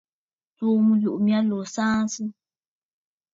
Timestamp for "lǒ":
1.49-1.57